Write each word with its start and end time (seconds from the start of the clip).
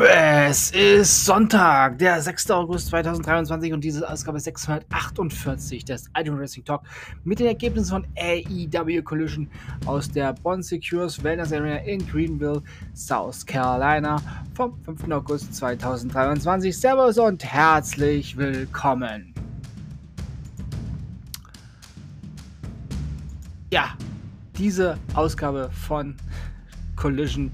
Es 0.00 0.70
ist 0.70 1.26
Sonntag, 1.26 1.98
der 1.98 2.22
6. 2.22 2.50
August 2.52 2.86
2023 2.86 3.74
und 3.74 3.84
diese 3.84 4.08
Ausgabe 4.08 4.40
648 4.40 5.84
des 5.84 6.08
Item 6.16 6.38
Wrestling 6.38 6.64
Talk 6.64 6.80
mit 7.24 7.40
den 7.40 7.48
Ergebnissen 7.48 7.90
von 7.90 8.06
AEW 8.16 9.02
Collision 9.02 9.50
aus 9.84 10.10
der 10.10 10.32
Bond 10.32 10.64
Secures 10.64 11.22
Wellness 11.22 11.52
Arena 11.52 11.76
in 11.84 12.06
Greenville, 12.06 12.62
South 12.94 13.44
Carolina 13.44 14.16
vom 14.54 14.82
5. 14.82 15.10
August 15.10 15.54
2023. 15.54 16.74
Servus 16.74 17.18
und 17.18 17.44
herzlich 17.44 18.34
willkommen. 18.34 19.34
Ja, 23.70 23.90
diese 24.56 24.96
Ausgabe 25.12 25.70
von 25.70 26.16
Collision 26.96 27.50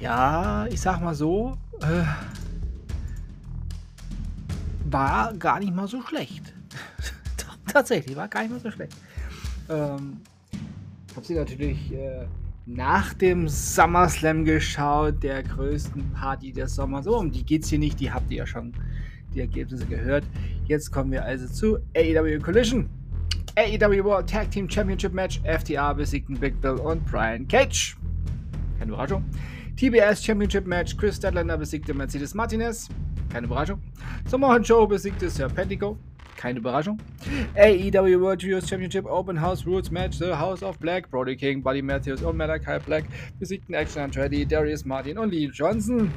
ja, 0.00 0.66
ich 0.66 0.80
sag 0.80 1.00
mal 1.00 1.14
so, 1.14 1.56
äh, 1.80 2.04
war 4.90 5.34
gar 5.34 5.58
nicht 5.58 5.74
mal 5.74 5.88
so 5.88 6.02
schlecht. 6.02 6.54
Tatsächlich, 7.66 8.16
war 8.16 8.28
gar 8.28 8.42
nicht 8.42 8.52
mal 8.52 8.60
so 8.60 8.70
schlecht. 8.70 8.94
Ähm, 9.68 10.20
ich 11.08 11.16
habe 11.16 11.26
sie 11.26 11.34
natürlich 11.34 11.92
äh, 11.92 12.26
nach 12.66 13.14
dem 13.14 13.48
SummerSlam 13.48 14.44
geschaut, 14.44 15.22
der 15.22 15.42
größten 15.42 16.12
Party 16.12 16.52
des 16.52 16.74
Sommers. 16.74 17.06
Oh, 17.06 17.18
um 17.18 17.30
die 17.30 17.44
geht's 17.44 17.68
hier 17.68 17.78
nicht, 17.78 17.98
die 18.00 18.10
habt 18.10 18.30
ihr 18.30 18.38
ja 18.38 18.46
schon 18.46 18.72
die 19.34 19.40
Ergebnisse 19.40 19.86
gehört. 19.86 20.24
Jetzt 20.66 20.90
kommen 20.90 21.10
wir 21.10 21.24
also 21.24 21.46
zu 21.46 21.78
AEW 21.96 22.38
Collision. 22.40 22.88
AEW 23.56 24.04
World 24.04 24.28
Tag 24.28 24.50
Team 24.50 24.70
Championship 24.70 25.12
Match. 25.12 25.40
FTA 25.40 25.92
besiegten 25.92 26.38
Big 26.38 26.60
Bill 26.60 26.74
und 26.74 27.04
Brian 27.06 27.48
Cage. 27.48 27.96
Keine 28.78 28.92
Überraschung. 28.92 29.24
TBS 29.78 30.24
Championship 30.24 30.66
Match. 30.66 30.96
Chris 30.96 31.14
Statlander 31.14 31.56
besiegte 31.56 31.94
Mercedes 31.94 32.34
Martinez. 32.34 32.88
Keine 33.28 33.46
Überraschung. 33.46 33.80
Samoa 34.26 34.58
Joe 34.58 34.88
besiegte 34.88 35.30
Serpentico. 35.30 35.96
Keine 36.36 36.58
Überraschung. 36.58 36.98
AEW 37.54 38.20
World 38.20 38.40
Trios 38.40 38.68
Championship 38.68 39.06
Open 39.06 39.40
House 39.40 39.64
Rules 39.64 39.88
Match. 39.92 40.18
The 40.18 40.32
House 40.32 40.64
of 40.64 40.80
Black. 40.80 41.08
Brody 41.12 41.36
King, 41.36 41.62
Buddy 41.62 41.80
Matthews 41.80 42.22
und 42.22 42.36
Malachi 42.36 42.84
Black 42.86 43.04
besiegten 43.38 43.72
Action 43.72 44.02
Andretti, 44.02 44.44
Darius 44.44 44.84
Martin 44.84 45.16
und 45.16 45.30
Lee 45.30 45.48
Johnson. 45.52 46.10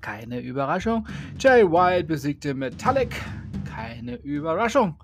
Keine 0.00 0.40
Überraschung. 0.40 1.06
Jay 1.38 1.62
Wild 1.62 2.08
besiegte 2.08 2.54
Metallic. 2.54 3.14
Keine 3.72 4.16
Überraschung. 4.16 4.96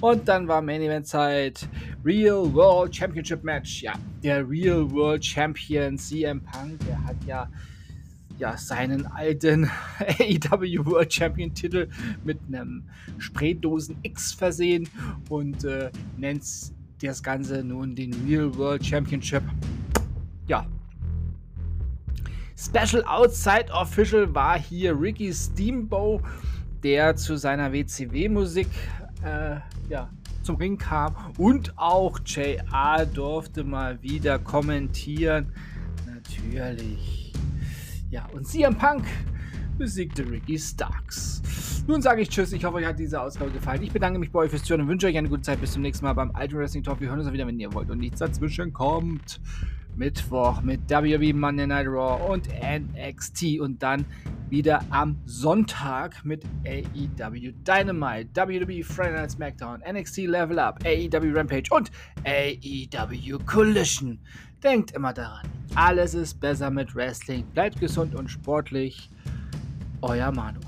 Und 0.00 0.28
dann 0.28 0.46
war 0.46 0.60
Main 0.60 0.82
Event 0.82 1.06
Zeit. 1.06 1.68
Real 2.04 2.52
World 2.52 2.94
Championship 2.94 3.42
Match. 3.42 3.82
Ja, 3.82 3.94
der 4.22 4.48
Real 4.48 4.90
World 4.90 5.24
Champion 5.24 5.96
CM 5.96 6.40
Punk, 6.42 6.78
der 6.86 7.02
hat 7.04 7.16
ja, 7.26 7.50
ja 8.38 8.56
seinen 8.56 9.06
alten 9.06 9.64
AEW 9.98 10.84
World 10.84 11.12
Champion 11.12 11.54
Titel 11.54 11.88
mit 12.24 12.38
einem 12.48 12.84
Spraydosen 13.18 13.96
X 14.02 14.32
versehen 14.32 14.88
und 15.30 15.64
äh, 15.64 15.90
nennt 16.18 16.44
das 17.02 17.22
Ganze 17.22 17.64
nun 17.64 17.94
den 17.94 18.12
Real 18.26 18.54
World 18.56 18.84
Championship. 18.84 19.42
Ja, 20.46 20.66
Special 22.58 23.04
Outside 23.04 23.70
Official 23.70 24.34
war 24.34 24.58
hier 24.58 24.98
Ricky 24.98 25.32
Steamboat, 25.32 26.22
der 26.82 27.14
zu 27.14 27.36
seiner 27.36 27.70
WCW-Musik 27.70 28.68
äh, 29.26 29.60
ja, 29.88 30.08
zum 30.42 30.56
Ring 30.56 30.78
kam 30.78 31.14
und 31.38 31.76
auch 31.76 32.20
JR 32.24 33.04
durfte 33.12 33.64
mal 33.64 34.00
wieder 34.02 34.38
kommentieren. 34.38 35.52
Natürlich. 36.06 37.32
Ja, 38.10 38.26
und 38.32 38.46
CM 38.46 38.76
Punk 38.76 39.04
besiegte 39.78 40.28
Ricky 40.30 40.58
Starks. 40.58 41.42
Nun 41.88 42.00
sage 42.02 42.22
ich 42.22 42.28
Tschüss. 42.28 42.52
Ich 42.52 42.64
hoffe, 42.64 42.76
euch 42.76 42.86
hat 42.86 42.98
diese 42.98 43.20
Ausgabe 43.20 43.50
gefallen. 43.50 43.82
Ich 43.82 43.92
bedanke 43.92 44.18
mich 44.18 44.30
bei 44.30 44.40
euch 44.40 44.50
fürs 44.50 44.64
Zuhören 44.64 44.82
und 44.82 44.88
wünsche 44.88 45.06
euch 45.06 45.16
eine 45.16 45.28
gute 45.28 45.42
Zeit. 45.42 45.60
Bis 45.60 45.72
zum 45.72 45.82
nächsten 45.82 46.04
Mal 46.04 46.14
beim 46.14 46.30
Ultimate 46.30 46.58
Wrestling 46.58 46.82
Talk. 46.82 47.00
Wir 47.00 47.08
hören 47.08 47.20
uns 47.20 47.32
wieder, 47.32 47.46
wenn 47.46 47.60
ihr 47.60 47.72
wollt 47.72 47.90
und 47.90 47.98
nichts 47.98 48.20
dazwischen 48.20 48.72
kommt. 48.72 49.40
Mittwoch 49.96 50.62
mit 50.62 50.88
WWE 50.90 51.34
Monday 51.34 51.66
Night 51.66 51.86
Raw 51.86 52.32
und 52.32 52.48
NXT 52.48 53.60
und 53.60 53.82
dann 53.82 54.04
wieder 54.50 54.80
am 54.90 55.16
Sonntag 55.24 56.24
mit 56.24 56.44
AEW 56.64 57.52
Dynamite, 57.66 58.28
WWE 58.34 58.84
Friday 58.84 59.12
Night 59.14 59.30
SmackDown, 59.30 59.82
NXT 59.90 60.18
Level 60.26 60.58
Up, 60.58 60.78
AEW 60.84 61.32
Rampage 61.34 61.70
und 61.70 61.90
AEW 62.24 63.38
Collision. 63.44 64.18
Denkt 64.62 64.92
immer 64.92 65.12
daran, 65.12 65.46
alles 65.74 66.14
ist 66.14 66.40
besser 66.40 66.70
mit 66.70 66.94
Wrestling. 66.94 67.44
Bleibt 67.54 67.80
gesund 67.80 68.14
und 68.14 68.28
sportlich. 68.30 69.10
Euer 70.02 70.30
Manu. 70.30 70.60